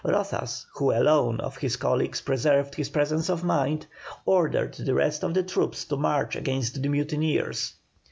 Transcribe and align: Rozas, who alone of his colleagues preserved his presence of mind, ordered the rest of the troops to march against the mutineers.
Rozas, 0.03 0.65
who 0.73 0.89
alone 0.91 1.39
of 1.41 1.57
his 1.57 1.75
colleagues 1.75 2.21
preserved 2.21 2.73
his 2.73 2.89
presence 2.89 3.29
of 3.29 3.43
mind, 3.43 3.85
ordered 4.25 4.73
the 4.73 4.95
rest 4.95 5.21
of 5.23 5.35
the 5.35 5.43
troops 5.43 5.85
to 5.85 5.95
march 5.95 6.35
against 6.35 6.81
the 6.81 6.89
mutineers. 6.89 7.73